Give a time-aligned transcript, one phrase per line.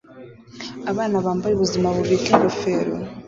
[0.91, 2.93] Abana bambaye ubuzima bubika ingofero